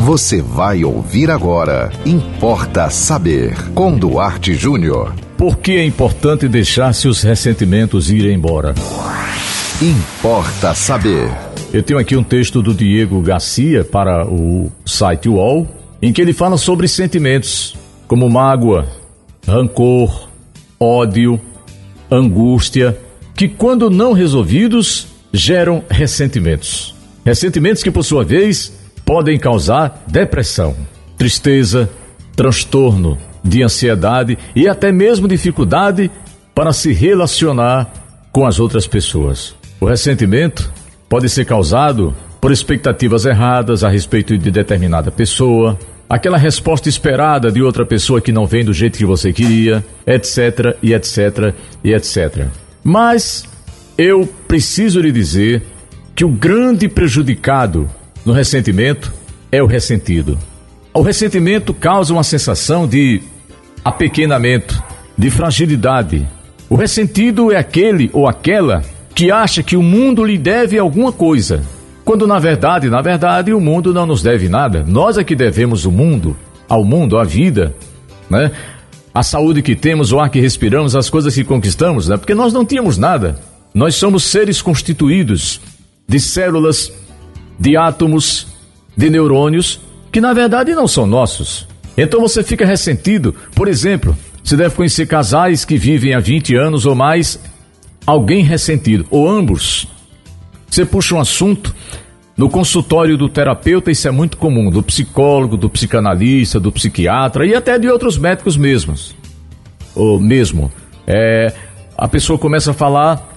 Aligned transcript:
Você 0.00 0.40
vai 0.40 0.82
ouvir 0.82 1.30
agora. 1.30 1.92
Importa 2.06 2.88
saber. 2.88 3.54
Com 3.74 3.98
Duarte 3.98 4.54
Júnior. 4.54 5.14
Por 5.36 5.58
que 5.58 5.72
é 5.72 5.84
importante 5.84 6.48
deixar 6.48 6.94
seus 6.94 7.20
ressentimentos 7.22 8.10
irem 8.10 8.34
embora? 8.34 8.74
Importa 9.80 10.74
saber. 10.74 11.30
Eu 11.70 11.82
tenho 11.82 11.98
aqui 11.98 12.16
um 12.16 12.24
texto 12.24 12.62
do 12.62 12.72
Diego 12.72 13.20
Garcia 13.20 13.84
para 13.84 14.26
o 14.26 14.72
site 14.86 15.28
UOL, 15.28 15.68
em 16.00 16.14
que 16.14 16.22
ele 16.22 16.32
fala 16.32 16.56
sobre 16.56 16.88
sentimentos 16.88 17.76
como 18.08 18.30
mágoa, 18.30 18.88
rancor, 19.46 20.30
ódio, 20.80 21.38
angústia, 22.10 22.98
que 23.36 23.48
quando 23.48 23.90
não 23.90 24.14
resolvidos 24.14 25.08
geram 25.30 25.84
ressentimentos. 25.90 26.94
Ressentimentos 27.22 27.82
que, 27.82 27.90
por 27.90 28.02
sua 28.02 28.24
vez, 28.24 28.79
podem 29.10 29.36
causar 29.40 30.04
depressão, 30.06 30.76
tristeza, 31.18 31.90
transtorno 32.36 33.18
de 33.42 33.60
ansiedade 33.60 34.38
e 34.54 34.68
até 34.68 34.92
mesmo 34.92 35.26
dificuldade 35.26 36.08
para 36.54 36.72
se 36.72 36.92
relacionar 36.92 37.92
com 38.30 38.46
as 38.46 38.60
outras 38.60 38.86
pessoas. 38.86 39.52
O 39.80 39.84
ressentimento 39.84 40.72
pode 41.08 41.28
ser 41.28 41.44
causado 41.44 42.14
por 42.40 42.52
expectativas 42.52 43.24
erradas 43.24 43.82
a 43.82 43.88
respeito 43.88 44.38
de 44.38 44.48
determinada 44.48 45.10
pessoa, 45.10 45.76
aquela 46.08 46.38
resposta 46.38 46.88
esperada 46.88 47.50
de 47.50 47.60
outra 47.60 47.84
pessoa 47.84 48.20
que 48.20 48.30
não 48.30 48.46
vem 48.46 48.64
do 48.64 48.72
jeito 48.72 48.96
que 48.96 49.04
você 49.04 49.32
queria, 49.32 49.84
etc, 50.06 50.76
e 50.80 50.94
etc, 50.94 51.52
e 51.82 51.92
etc. 51.92 52.46
Mas 52.84 53.44
eu 53.98 54.24
preciso 54.46 55.00
lhe 55.00 55.10
dizer 55.10 55.64
que 56.14 56.24
o 56.24 56.28
grande 56.28 56.88
prejudicado 56.88 57.90
no 58.24 58.32
ressentimento 58.32 59.12
é 59.50 59.62
o 59.62 59.66
ressentido. 59.66 60.38
O 60.92 61.02
ressentimento 61.02 61.72
causa 61.72 62.12
uma 62.12 62.22
sensação 62.22 62.86
de 62.86 63.22
apequenamento, 63.84 64.82
de 65.16 65.30
fragilidade. 65.30 66.26
O 66.68 66.76
ressentido 66.76 67.52
é 67.52 67.56
aquele 67.56 68.10
ou 68.12 68.28
aquela 68.28 68.82
que 69.14 69.30
acha 69.30 69.62
que 69.62 69.76
o 69.76 69.82
mundo 69.82 70.24
lhe 70.24 70.38
deve 70.38 70.78
alguma 70.78 71.12
coisa, 71.12 71.62
quando 72.04 72.26
na 72.26 72.38
verdade, 72.38 72.88
na 72.88 73.02
verdade, 73.02 73.52
o 73.52 73.60
mundo 73.60 73.92
não 73.92 74.06
nos 74.06 74.22
deve 74.22 74.48
nada. 74.48 74.84
Nós 74.86 75.18
é 75.18 75.24
que 75.24 75.34
devemos 75.36 75.84
o 75.84 75.90
mundo, 75.90 76.36
ao 76.68 76.84
mundo, 76.84 77.18
à 77.18 77.24
vida, 77.24 77.74
né? 78.28 78.50
A 79.12 79.24
saúde 79.24 79.60
que 79.60 79.74
temos, 79.74 80.12
o 80.12 80.20
ar 80.20 80.30
que 80.30 80.40
respiramos, 80.40 80.94
as 80.94 81.10
coisas 81.10 81.34
que 81.34 81.42
conquistamos, 81.42 82.08
né? 82.08 82.16
Porque 82.16 82.34
nós 82.34 82.52
não 82.52 82.64
tínhamos 82.64 82.96
nada. 82.96 83.38
Nós 83.74 83.96
somos 83.96 84.24
seres 84.24 84.62
constituídos 84.62 85.60
de 86.08 86.18
células, 86.18 86.92
de 87.60 87.76
átomos, 87.76 88.46
de 88.96 89.10
neurônios 89.10 89.80
que 90.10 90.20
na 90.20 90.32
verdade 90.32 90.74
não 90.74 90.88
são 90.88 91.06
nossos. 91.06 91.68
Então 91.96 92.20
você 92.20 92.42
fica 92.42 92.64
ressentido. 92.64 93.34
Por 93.54 93.68
exemplo, 93.68 94.16
você 94.42 94.56
deve 94.56 94.74
conhecer 94.74 95.06
casais 95.06 95.64
que 95.64 95.76
vivem 95.76 96.14
há 96.14 96.20
20 96.20 96.56
anos 96.56 96.86
ou 96.86 96.94
mais, 96.94 97.38
alguém 98.06 98.42
ressentido, 98.42 99.06
ou 99.10 99.28
ambos. 99.28 99.86
Você 100.68 100.84
puxa 100.84 101.14
um 101.14 101.20
assunto 101.20 101.74
no 102.36 102.48
consultório 102.48 103.18
do 103.18 103.28
terapeuta, 103.28 103.90
isso 103.90 104.08
é 104.08 104.10
muito 104.10 104.38
comum, 104.38 104.70
do 104.70 104.82
psicólogo, 104.82 105.56
do 105.56 105.68
psicanalista, 105.68 106.58
do 106.58 106.72
psiquiatra 106.72 107.44
e 107.44 107.54
até 107.54 107.78
de 107.78 107.88
outros 107.88 108.16
médicos 108.16 108.56
mesmos. 108.56 109.14
Ou 109.94 110.18
mesmo. 110.18 110.72
É, 111.06 111.52
a 111.98 112.08
pessoa 112.08 112.38
começa 112.38 112.70
a 112.70 112.74
falar, 112.74 113.28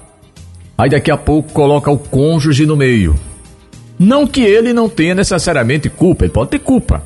aí 0.78 0.90
daqui 0.90 1.12
a 1.12 1.18
pouco 1.18 1.52
coloca 1.52 1.92
o 1.92 1.98
cônjuge 1.98 2.66
no 2.66 2.78
meio. 2.78 3.16
Não 3.98 4.26
que 4.26 4.42
ele 4.42 4.74
não 4.74 4.90
tenha 4.90 5.16
necessariamente 5.16 5.90
culpa, 5.90 6.26
ele 6.26 6.34
pode 6.34 6.52
ter 6.52 6.60
culpa. 6.60 7.04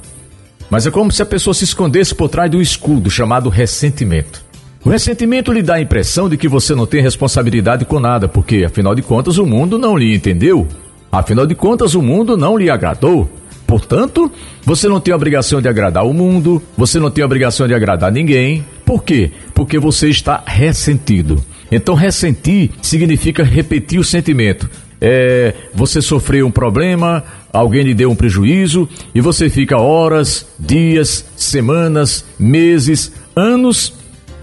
Mas 0.69 0.85
é 0.85 0.91
como 0.91 1.11
se 1.11 1.21
a 1.21 1.25
pessoa 1.25 1.53
se 1.53 1.63
escondesse 1.63 2.13
por 2.13 2.29
trás 2.29 2.49
do 2.51 2.61
escudo 2.61 3.09
chamado 3.09 3.49
ressentimento. 3.49 4.45
O 4.83 4.89
ressentimento 4.89 5.51
lhe 5.51 5.61
dá 5.61 5.75
a 5.75 5.81
impressão 5.81 6.29
de 6.29 6.37
que 6.37 6.47
você 6.47 6.73
não 6.73 6.85
tem 6.85 7.01
responsabilidade 7.01 7.85
com 7.85 7.99
nada, 7.99 8.27
porque 8.27 8.63
afinal 8.65 8.95
de 8.95 9.01
contas 9.01 9.37
o 9.37 9.45
mundo 9.45 9.77
não 9.77 9.97
lhe 9.97 10.15
entendeu. 10.15 10.67
Afinal 11.11 11.45
de 11.45 11.55
contas 11.55 11.93
o 11.93 12.01
mundo 12.01 12.37
não 12.37 12.57
lhe 12.57 12.69
agradou. 12.69 13.29
Portanto, 13.65 14.31
você 14.63 14.87
não 14.87 14.99
tem 15.01 15.13
a 15.13 15.17
obrigação 15.17 15.61
de 15.61 15.67
agradar 15.67 16.05
o 16.05 16.13
mundo, 16.13 16.61
você 16.77 16.99
não 16.99 17.11
tem 17.11 17.21
a 17.21 17.25
obrigação 17.25 17.67
de 17.67 17.73
agradar 17.73 18.11
ninguém. 18.11 18.65
Por 18.85 19.03
quê? 19.03 19.31
Porque 19.53 19.77
você 19.77 20.07
está 20.07 20.41
ressentido. 20.45 21.43
Então, 21.69 21.93
ressentir 21.93 22.71
significa 22.81 23.43
repetir 23.43 23.99
o 23.99 24.05
sentimento 24.05 24.69
é, 24.99 25.53
você 25.73 26.01
sofreu 26.01 26.47
um 26.47 26.51
problema, 26.51 27.23
alguém 27.53 27.83
lhe 27.83 27.93
deu 27.93 28.09
um 28.11 28.15
prejuízo 28.15 28.87
e 29.13 29.21
você 29.21 29.49
fica 29.49 29.77
horas, 29.77 30.47
dias, 30.59 31.25
semanas, 31.35 32.25
meses, 32.39 33.11
anos 33.35 33.93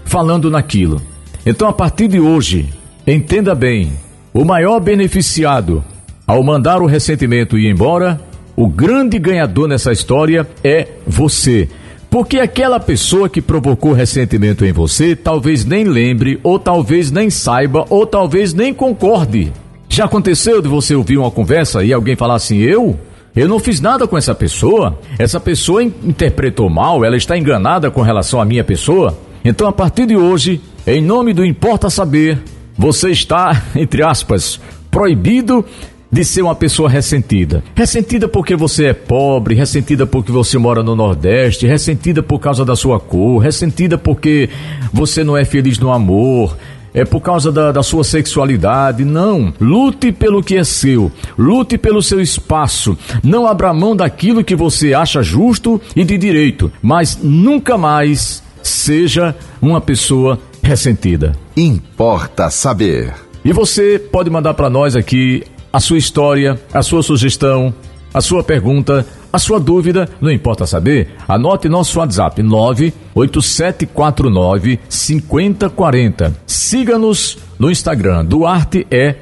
falando 0.05 0.49
naquilo. 0.49 1.01
Então, 1.45 1.67
a 1.67 1.73
partir 1.73 2.07
de 2.07 2.19
hoje, 2.19 2.69
entenda 3.05 3.53
bem: 3.53 3.93
o 4.33 4.45
maior 4.45 4.79
beneficiado 4.79 5.83
ao 6.25 6.41
mandar 6.43 6.81
o 6.81 6.87
ressentimento 6.87 7.57
ir 7.57 7.69
embora, 7.69 8.19
o 8.55 8.67
grande 8.67 9.19
ganhador 9.19 9.67
nessa 9.67 9.91
história 9.91 10.47
é 10.63 10.87
você. 11.05 11.69
Porque 12.09 12.39
aquela 12.39 12.79
pessoa 12.79 13.27
que 13.27 13.41
provocou 13.41 13.91
ressentimento 13.91 14.63
em 14.63 14.71
você 14.71 15.15
talvez 15.15 15.65
nem 15.65 15.83
lembre, 15.83 16.39
ou 16.41 16.57
talvez 16.57 17.11
nem 17.11 17.29
saiba, 17.29 17.85
ou 17.89 18.07
talvez 18.07 18.53
nem 18.53 18.73
concorde. 18.73 19.51
Já 19.95 20.03
aconteceu 20.03 20.61
de 20.61 20.67
você 20.67 20.93
ouvir 20.93 21.17
uma 21.17 21.31
conversa 21.31 21.81
e 21.81 21.93
alguém 21.93 22.17
falar 22.17 22.35
assim: 22.35 22.57
eu? 22.57 22.99
Eu 23.33 23.47
não 23.47 23.59
fiz 23.59 23.79
nada 23.79 24.05
com 24.05 24.17
essa 24.17 24.35
pessoa. 24.35 24.99
Essa 25.17 25.39
pessoa 25.39 25.81
interpretou 25.81 26.69
mal, 26.69 27.05
ela 27.05 27.15
está 27.15 27.37
enganada 27.37 27.89
com 27.89 28.01
relação 28.01 28.41
à 28.41 28.43
minha 28.43 28.61
pessoa. 28.61 29.17
Então, 29.45 29.69
a 29.69 29.71
partir 29.71 30.05
de 30.05 30.17
hoje, 30.17 30.59
em 30.85 31.01
nome 31.01 31.31
do 31.31 31.45
Importa 31.45 31.89
Saber, 31.89 32.37
você 32.77 33.11
está, 33.11 33.63
entre 33.73 34.03
aspas, 34.03 34.59
proibido 34.91 35.63
de 36.11 36.25
ser 36.25 36.41
uma 36.41 36.55
pessoa 36.55 36.89
ressentida. 36.89 37.63
Ressentida 37.73 38.27
porque 38.27 38.53
você 38.53 38.87
é 38.87 38.93
pobre, 38.93 39.55
ressentida 39.55 40.05
porque 40.05 40.29
você 40.29 40.57
mora 40.57 40.83
no 40.83 40.93
Nordeste, 40.93 41.67
ressentida 41.67 42.21
por 42.21 42.39
causa 42.39 42.65
da 42.65 42.75
sua 42.75 42.99
cor, 42.99 43.39
ressentida 43.39 43.97
porque 43.97 44.49
você 44.91 45.23
não 45.23 45.37
é 45.37 45.45
feliz 45.45 45.79
no 45.79 45.89
amor, 45.89 46.57
é 46.95 47.03
por 47.03 47.19
causa 47.19 47.51
da, 47.51 47.73
da 47.73 47.83
sua 47.83 48.05
sexualidade. 48.05 49.03
Não. 49.03 49.53
Lute 49.59 50.13
pelo 50.13 50.41
que 50.41 50.55
é 50.55 50.63
seu. 50.63 51.11
Lute 51.37 51.77
pelo 51.77 52.01
seu 52.01 52.21
espaço. 52.21 52.97
Não 53.21 53.45
abra 53.45 53.73
mão 53.73 53.93
daquilo 53.93 54.45
que 54.45 54.55
você 54.55 54.93
acha 54.93 55.21
justo 55.21 55.79
e 55.93 56.05
de 56.05 56.17
direito. 56.17 56.71
Mas 56.81 57.19
nunca 57.21 57.77
mais 57.77 58.41
seja 58.63 59.35
uma 59.61 59.81
pessoa 59.81 60.39
ressentida. 60.63 61.33
Importa 61.55 62.49
saber. 62.49 63.13
E 63.43 63.51
você 63.51 63.99
pode 63.99 64.29
mandar 64.29 64.53
para 64.53 64.69
nós 64.69 64.95
aqui 64.95 65.43
a 65.73 65.81
sua 65.81 65.97
história, 65.97 66.57
a 66.73 66.81
sua 66.81 67.03
sugestão, 67.03 67.73
a 68.13 68.21
sua 68.21 68.41
pergunta, 68.41 69.05
a 69.35 69.39
sua 69.39 69.59
dúvida, 69.59 70.07
não 70.21 70.31
importa 70.31 70.65
saber, 70.65 71.09
anote 71.27 71.67
nosso 71.67 71.99
WhatsApp 71.99 72.41
98749 72.41 74.79
5040. 74.87 76.33
Siga-nos 76.47 77.37
no 77.59 77.69
Instagram 77.69 78.23
duarte.jr. 78.25 79.15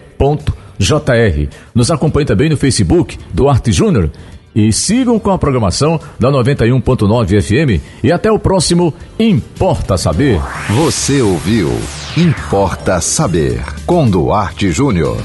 Nos 1.74 1.90
acompanhe 1.90 2.26
também 2.26 2.50
no 2.50 2.58
Facebook 2.58 3.18
Duarte 3.34 3.72
Júnior 3.72 4.12
e 4.56 4.72
sigam 4.72 5.18
com 5.18 5.32
a 5.32 5.38
programação 5.38 6.00
da 6.20 6.30
91.9 6.30 7.42
FM 7.42 7.82
e 8.04 8.12
até 8.12 8.32
o 8.32 8.38
próximo 8.38 8.94
Importa 9.18 9.98
Saber. 9.98 10.40
Você 10.70 11.24
ouviu 11.24 11.72
Importa 12.16 13.02
Saber 13.02 13.64
com 13.88 14.08
Duarte 14.08 14.72
Júnior. 14.72 15.18